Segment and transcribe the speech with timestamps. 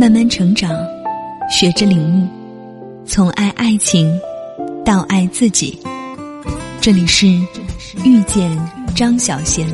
[0.00, 0.74] 慢慢成长，
[1.50, 2.26] 学着领悟，
[3.04, 4.18] 从爱爱情
[4.82, 5.78] 到爱自己。
[6.80, 7.26] 这里是
[8.02, 8.50] 遇见
[8.96, 9.68] 张小贤。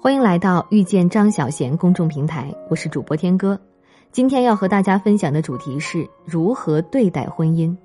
[0.00, 3.60] 欢迎来到遇见张小贤公众平台，我是主播天哥。
[4.12, 7.76] 今天要和大家分享的主题是如何对待婚姻。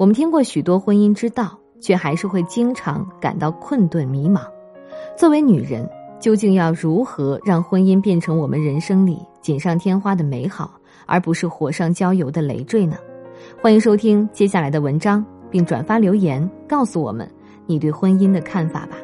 [0.00, 4.40] 我们听过许多婚姻之道，却还是会经常感到困顿迷茫。
[5.16, 5.88] 作为女人。
[6.18, 12.96] 究竟要如何让婚姻变成我们人生里锦上添花的美好，而不是火上浇油的累赘呢？
[13.62, 17.30] 欢迎收听接下来的文章，并转发留言告诉我们
[17.66, 18.96] 你对婚姻的看法吧。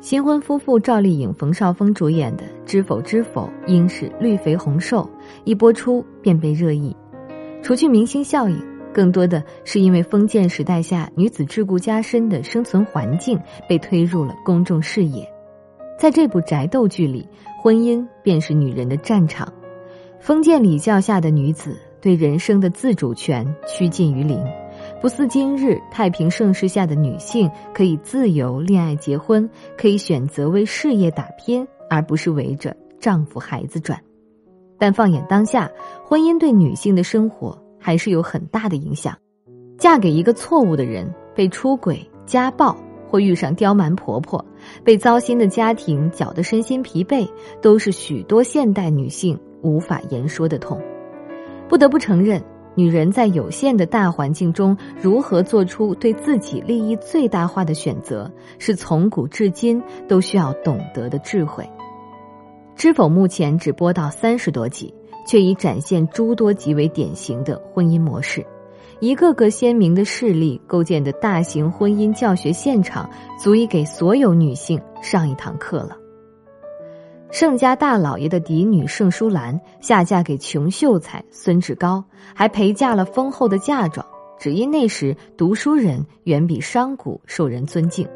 [0.00, 5.02] 新婚夫妇赵丽颖、冯绍峰主演的《知否知否，应是绿肥红瘦》
[5.44, 6.94] 一播出便被热议，
[7.62, 8.62] 除去明星效应，
[8.92, 15.26] 更多的是因为封建时代下女子桎梏加深的生存环境被推入了公众视野。
[15.98, 17.28] 在这部宅斗剧里，
[17.62, 19.52] 婚姻便是女人的战场。
[20.20, 24.42] 封建礼教下的女子对人生的自主权趋近于零，
[25.00, 34.00] 不似今日太平盛世下的女性可以自由恋爱结婚，可以选择为事业打拼，而不是围着丈夫孩子转。
[34.78, 35.70] 但放眼当下，
[36.04, 39.16] 婚姻对女性的生活还是有很大的影响。
[39.78, 42.76] 嫁给一个错误的人，被出轨、家暴。
[43.14, 44.44] 或遇上刁蛮婆婆，
[44.82, 47.24] 被糟心的家庭搅得身心疲惫，
[47.62, 50.82] 都是许多现代女性无法言说的痛。
[51.68, 52.42] 不得不承认，
[52.74, 61.64] 女人在有限的大环境中，如何做出对自己利益最大化的选择，是从古至今都需要懂得的智慧。
[62.74, 64.92] 知否目前只播到三十多集，
[65.24, 68.44] 却已展现诸多极为典型的婚姻模式。
[69.04, 73.06] 一个个鲜明的事例构建的大型婚姻教学现场，
[73.38, 75.94] 足以给所有女性上一堂课了。
[77.30, 82.02] 盛家大老爷的嫡女盛淑兰下嫁给穷秀才孙志高，
[82.34, 84.06] 还陪嫁了丰厚的嫁妆，
[84.38, 88.08] 只因那时读书人远比商贾受人尊敬。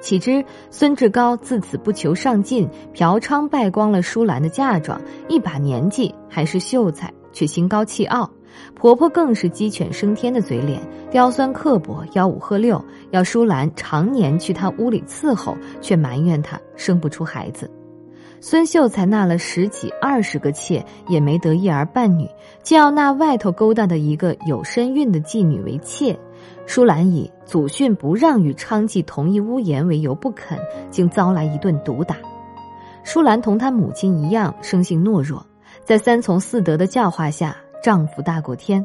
[0.00, 4.98] 岂知孙志高自此不求上进，嫖娼败光了淑兰的嫁妆，
[5.28, 8.30] 一把年纪还是秀才，却心高气傲。
[8.74, 10.80] 婆婆更是鸡犬升天的嘴脸，
[11.10, 17.70] 刁钻刻薄，吆五喝六，要舒兰常年去她屋里伺候，却埋怨她生不出孩子。
[18.42, 22.26] 孙秀才纳了十几二十个妾，也没得一儿半女，
[22.62, 26.18] 竟要纳外头勾搭的一个有身孕的妓女为妾。
[26.64, 30.58] 舒兰以祖训不让与娼妓同一屋檐为由不肯，
[30.90, 32.16] 竟遭来一顿毒打。
[33.04, 35.44] 舒兰同她母亲一样，生性懦弱，
[35.84, 37.54] 在三从四德的教化下。
[37.82, 38.84] 丈夫大过天，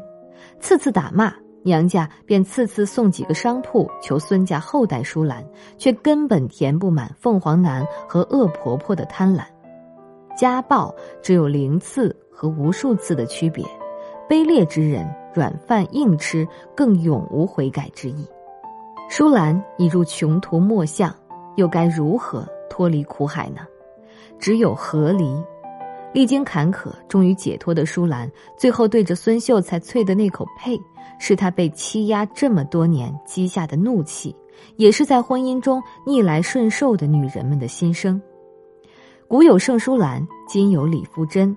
[0.60, 1.34] 次次打骂
[1.64, 5.44] 娘家，便次次送几个商铺求孙家后代淑兰，
[5.78, 9.44] 却根本填不满凤凰男和恶婆婆的贪婪。
[10.38, 13.66] 家暴只有零次和无数次的区别，
[14.30, 18.26] 卑劣之人软饭硬吃，更永无悔改之意。
[19.10, 21.14] 淑兰已入穷途末巷，
[21.56, 23.62] 又该如何脱离苦海呢？
[24.40, 25.42] 只有和离。
[26.16, 30.80] 历经坎坷，终于解脱的舒兰，最后对着孙秀才啐的那口呸，
[31.20, 34.34] 是他被欺压这么多年积下的怒气，
[34.78, 38.20] 也是在婚姻中逆来顺受的女人们的心声。
[39.28, 41.54] 古有盛淑兰，今有李富珍，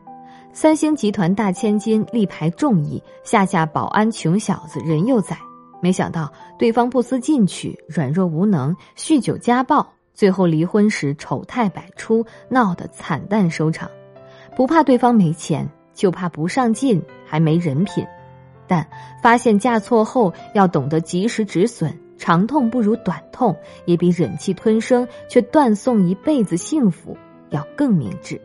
[0.53, 5.39] 三星集团大千金，力排众议，下嫁保安穷小子任幼崽，
[5.81, 13.89] 没想到对方不思进取，软弱无能，酗酒家暴，最后离婚时丑态百出，闹得惨淡收场。
[14.59, 18.05] 不怕对方没钱，就怕不上进还没人品。
[18.67, 18.85] 但
[19.23, 27.17] 发现嫁错后要懂得及时止损，长痛不如短痛，也比忍气吞声却断送一辈子幸福
[27.51, 28.41] 要更明智。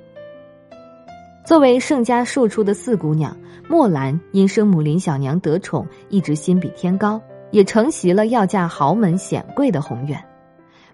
[1.44, 3.36] 作为盛家庶出的四姑娘，
[3.68, 7.20] 墨兰因生母林小娘得宠，一直心比天高，
[7.50, 10.24] 也承袭了要嫁豪门显贵的宏愿。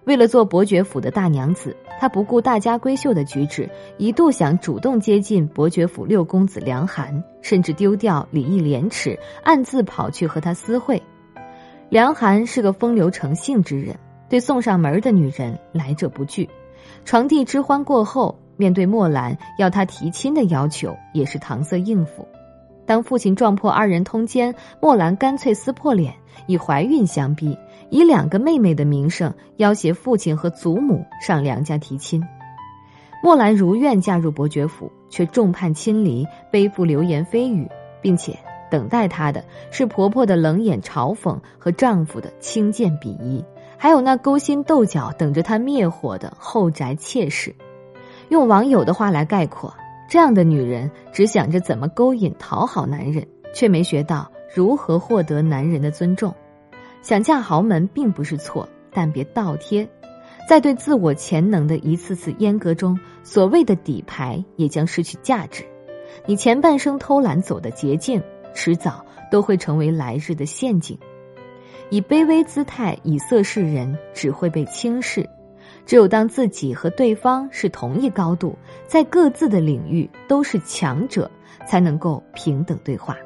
[0.04, 3.68] 为了做伯爵府的大娘子，她不顾大家闺秀的举止，
[3.98, 11.02] 一度想主动接近伯爵府六公子梁寒，甚至丢掉礼义廉耻，暗自跑去和他私会。
[11.90, 13.96] 梁寒是个风流成性之人，
[14.28, 16.48] 对送上门的女人来者不拒。
[17.04, 22.26] 床笫之欢过后，面对墨兰要他提亲的要求，也是搪塞应付。
[22.86, 26.14] 当父亲撞破二人通奸，墨兰干脆撕破脸，
[26.46, 27.56] 以怀孕相逼。
[27.90, 32.22] 以两个妹妹的名声要挟父亲和祖母上梁家提亲，
[33.22, 37.68] 莫兰如愿嫁入伯爵府，却众叛亲离，背负流言蜚语，
[38.00, 38.38] 并且
[38.70, 43.44] 等待她的是婆婆的冷眼嘲讽和丈夫的轻贱鄙夷，
[43.76, 47.54] 还有那勾心斗角等着她灭火的后宅妾室。
[48.28, 49.74] 用网友的话来概括，
[50.08, 56.32] 这样的女人只想着怎么勾引讨好男人，却没学到如何获得男人的尊重。
[57.02, 59.88] 想嫁豪门并不是错，但别倒贴。
[60.48, 65.64] 在对自我潜能的一次次阉割中，所谓的底牌也将失去价值。
[66.26, 68.20] 你前半生偷懒走的捷径，
[68.52, 70.98] 迟早都会成为来日的陷阱。
[71.88, 75.28] 以卑微姿态以色示人，只会被轻视。
[75.86, 78.56] 只有当自己和对方是同一高度，
[78.86, 81.30] 在各自的领域都是强者，
[81.66, 83.16] 才能够平等对话。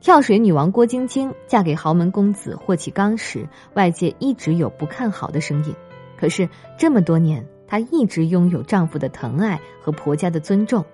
[0.00, 5.74] 跳水女王郭晶晶嫁给豪门公子霍启刚时，外界一直有不看好的声音。
[6.16, 6.48] 可是
[6.78, 10.84] 这么多年，她一直拥有丈夫的疼爱和婆家的尊重，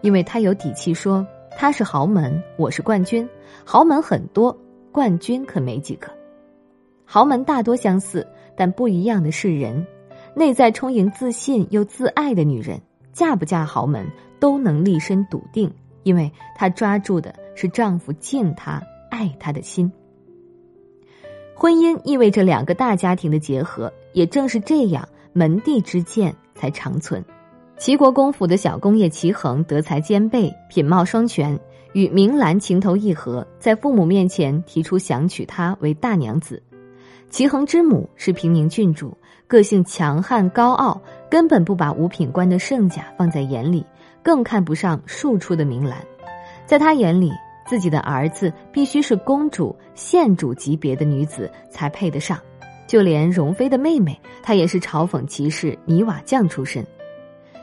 [0.00, 1.26] 因为她有底气说
[1.56, 3.28] ：“她是豪门，我是冠军。
[3.66, 4.56] 豪门很多，
[4.90, 6.08] 冠军可没几个。
[7.04, 8.26] 豪门大多相似，
[8.56, 9.86] 但不一样的是人。
[10.34, 12.80] 内在充盈自信又自爱的女人，
[13.12, 15.70] 嫁不嫁豪门都能立身笃定，
[16.02, 19.90] 因为她抓住的是丈夫敬她、爱她的心。
[21.54, 27.24] 婚姻意味着两个大家庭的结合，也正是这样，门第之见才长存。
[27.76, 31.58] 齐国公府的小公爷齐衡德才兼备，品貌双全，
[31.92, 36.62] 与明兰情投意合，在父母面前提出想娶她为大娘子。
[37.30, 39.16] 齐衡之母是平宁郡主，
[39.48, 43.84] 个性强悍高傲，根本不把五品官的盛甲放在眼里，
[44.22, 45.98] 更看不上庶出的明兰。
[46.64, 47.32] 在他眼里，
[47.66, 52.38] 自己的儿子必须是公主、县主级别的女子才配得上。
[52.86, 56.84] 就连容妃的妹妹，她也是嘲讽骑士泥瓦匠出身。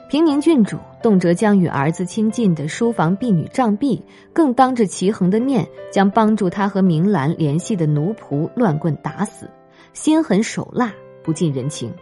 [0.09, 4.01] 平宁郡主动辄将与儿子亲近的书房婢女杖毙，
[4.33, 9.49] 更当着齐衡的面将帮助他和明兰联系的奴仆乱棍打死，
[9.93, 10.91] 心狠手辣，
[11.23, 11.93] 不近人情。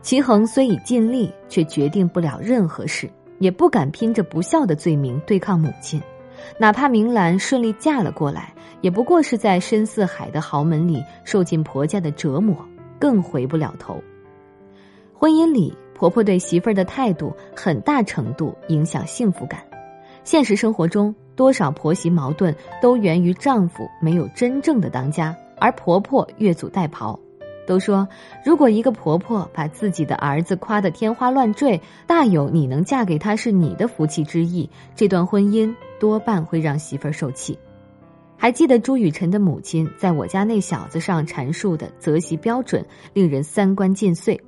[0.00, 6.00] 齐衡虽已尽力，却决定不了任何事，也不敢拼着不孝的罪名对抗母亲。
[6.58, 12.56] 哪怕明兰顺利嫁了过来，也不过是在深似海的豪门里受尽婆家的折磨，
[12.98, 14.02] 更回不了头。
[15.12, 15.76] 婚姻里。
[15.98, 19.62] 婆婆对媳妇儿的态度，很大程度影响幸福感。
[20.24, 27.18] 现实生活中，多少婆媳矛盾都源于丈夫没有真正的当家，而婆婆越俎代庖。
[27.66, 28.06] 都说，
[28.44, 37.58] 如果一个婆婆把自己的儿子夸得天花乱坠，大有你能嫁给他是你的福气之意，这段婚姻多半会让媳妇儿受气。
[38.36, 42.84] 还记得朱雨辰的母亲在我家那小子上阐述的择媳标准，
[43.14, 44.38] 令人三观尽碎。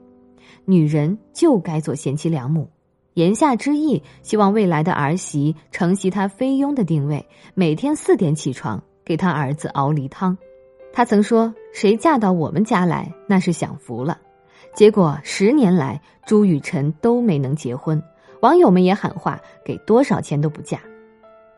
[0.65, 2.69] 女人就该做贤妻良母，
[3.15, 10.37] 言下之意，希望未来的儿媳承袭她菲佣的定位，每天四点起床给她儿子熬梨汤。
[10.93, 14.19] 他曾说：“谁嫁到我们家来，那是享福了。”
[14.75, 18.03] 结果十年来，朱雨辰都没能结婚，
[18.43, 20.79] 网友们也喊话：“给多少钱都不嫁。”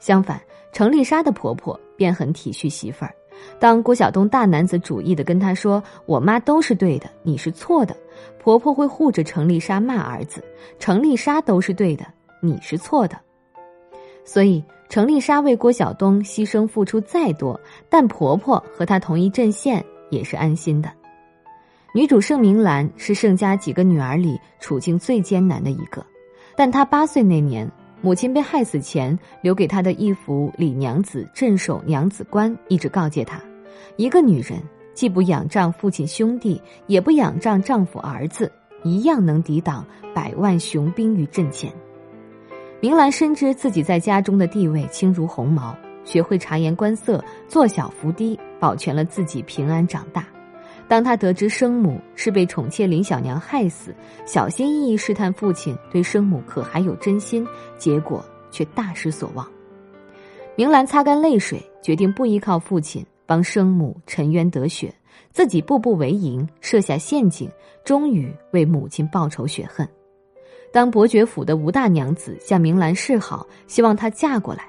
[0.00, 0.40] 相反，
[0.72, 3.14] 程丽莎的婆婆便很体恤媳妇儿。
[3.58, 7.96] 当郭晓东大男子主义的跟她说：“我妈都是对的，你是错的。”
[8.42, 10.44] 婆婆会护着程丽莎骂儿子
[10.78, 12.04] ：“程丽莎都是对的，
[12.42, 13.18] 你是错的。”
[14.24, 17.58] 所以程丽莎为郭晓东牺牲付出再多，
[17.88, 20.90] 但婆婆和她同一阵线也是安心的。
[21.94, 26.04] 女主盛明兰是盛家几个女儿里处境最艰难的一个，
[26.56, 33.40] 但她八岁那年，母亲被害死前留给她的一幅李娘子镇守娘子关，一直告诫她：
[33.96, 34.60] 一个女人。
[34.92, 38.50] 既不仰仗父亲兄弟，也不仰仗丈夫儿子，
[38.82, 41.72] 一样能抵挡百万雄兵于阵前。
[42.80, 50.26] 明兰深知自己在家中的地位轻如鸿毛，学会察言观色，做小伏低，保全了自己平安长大。
[50.90, 53.94] 当他得知生母是被宠妾林小娘害死，
[54.26, 57.46] 小心翼翼试探父亲对生母可还有真心，
[57.78, 59.46] 结果却大失所望。
[60.56, 63.06] 明兰擦干泪水，决定不依靠父亲。
[63.24, 64.92] 帮生母沉冤得雪，
[65.30, 67.48] 自己步步为营，设下陷阱，
[67.84, 69.88] 终于为母亲报仇雪恨。
[70.72, 74.64] 当伯爵府的吴大娘子向明兰示好，希望她嫁过来，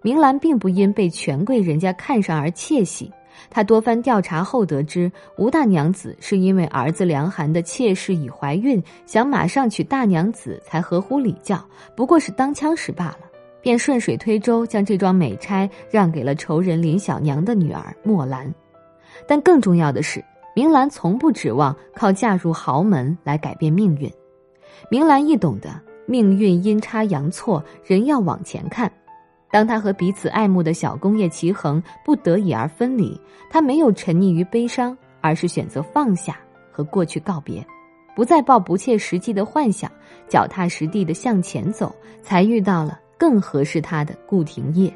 [0.00, 3.12] 明兰并不因被权贵人家看上而窃喜。
[3.50, 11.64] 他多番调查后得知，吴大娘子是因为儿子梁寒的妾室已怀孕，想马上娶大娘子才合乎礼教，
[11.94, 13.18] 不过是当枪使罢了。
[13.62, 18.54] 便顺水推舟，将这桩美差让给了仇人林小娘的女儿墨兰。
[19.26, 20.24] 但更重要的是，
[20.54, 24.08] 明兰从不指望靠嫁入豪门来改变命运。
[24.88, 25.68] 明兰亦懂得
[26.06, 28.92] 命运阴差阳错，人要往前看。
[29.56, 36.38] 当他和彼此爱慕的小公爷齐衡不得已而分离，他没有沉溺于悲伤，而是选择放下
[36.70, 37.66] 和过去告别，
[38.14, 39.90] 不再抱不切实际的幻想，
[40.28, 44.92] 脚踏实地的向前走，才遇到了更合适他的顾廷烨。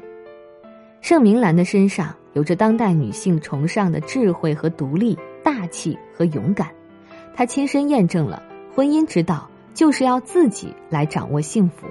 [1.01, 6.69] 盛明兰的身上有着当代女性崇尚的智慧和独立、大气和勇敢，
[7.33, 8.43] 她亲身验证了
[8.75, 11.87] 婚姻之道就是要自己来掌握幸福。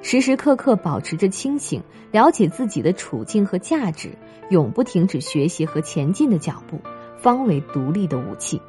[0.00, 4.10] 时时刻刻保持着清醒，了解自己的处境和价值，
[4.48, 6.78] 永不停止学习和前进的脚步，
[7.18, 8.60] 方为独立的武器。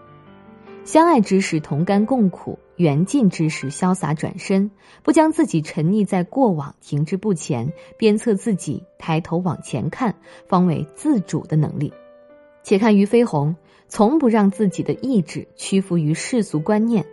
[0.86, 4.72] 相爱之时同甘共苦，缘尽之时潇洒转身，
[5.04, 10.16] 不将自己沉溺在过往，停滞不前，鞭策自己抬头往前看，
[10.48, 11.94] 方为自主的能力。
[12.64, 13.56] 且看俞飞鸿，
[13.88, 17.06] 从不让自己的意志屈服于世俗观念，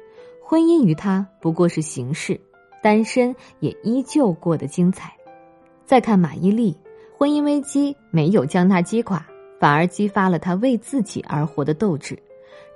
[0.42, 2.40] 婚姻于他不过是形式。
[2.86, 5.12] 单身也依旧过得精彩。
[5.84, 6.72] 再看马伊琍，
[7.18, 9.26] 婚姻危机没有将她击垮，
[9.58, 12.16] 反而激发了她为自己而活的斗志。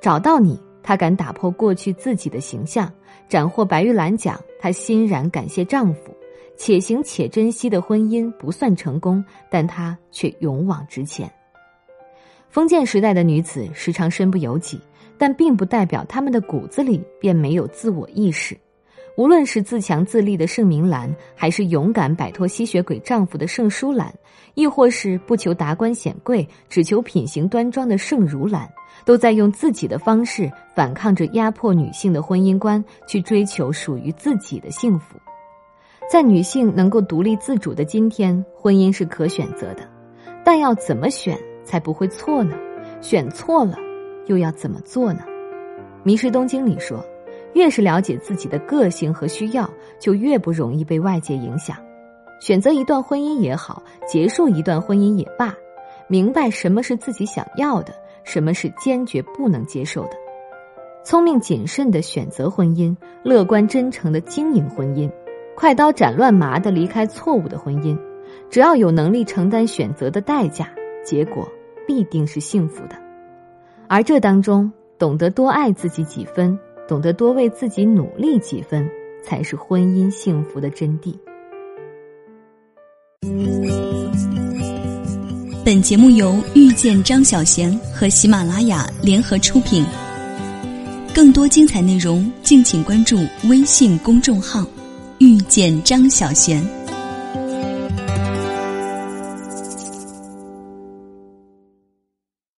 [0.00, 2.93] 找到你，她敢打破过去自己的形象，
[3.29, 6.12] 斩获白玉兰奖，她欣然感谢丈夫。
[6.57, 11.31] 且行且珍惜的婚姻不算成功，但她却勇往直前。
[12.49, 14.81] 封建时代的女子时常身不由己，
[15.17, 18.59] 但并不代表她们的骨子里便没有自我意识。
[19.21, 24.11] 无论是自强自立的盛明兰，还是勇敢摆脱吸血鬼丈夫的盛淑兰，
[24.55, 28.67] 亦或是不求达官显贵，只求品行端庄的盛如兰，
[29.05, 35.19] 都在用自己的方式反抗着压迫女性的婚姻观，去追求属于自己的幸福。
[36.11, 39.87] 在女性能够独立自主的今天，婚姻是可选择的，
[40.43, 42.57] 但要怎么选才不会错呢？
[43.03, 43.77] 选错了，
[44.29, 45.21] 又要怎么做呢？
[46.05, 47.05] 迷失东京里说。
[47.54, 51.76] 越是了解自己的个性和需要，就越不容易被外界影响。
[52.40, 55.54] 选择一段婚姻也好，结束一段婚姻也罢，
[56.09, 57.92] 明白什么是自己想要的，
[58.25, 60.12] 什么是坚决不能接受的。
[61.04, 65.11] 聪明谨慎的选择婚姻，乐观真诚的经营婚姻，
[65.54, 67.99] 快刀斩乱麻的离开错误的婚姻。
[68.49, 70.69] 只要有能力承担选择的代价，
[71.04, 71.47] 结果
[71.87, 72.97] 必定是幸福的。
[73.88, 76.59] 而这当中，懂得多爱自己几分。
[76.90, 78.85] 懂得多为自己努力几分，
[79.23, 81.14] 才是婚姻幸福的真谛。
[85.64, 89.87] 本节目由遇见张小贤和喜马拉雅联合出品。
[91.14, 93.16] 更多精彩内容，敬请关注
[93.49, 94.66] 微信公众号
[95.18, 96.61] “遇见张小贤”。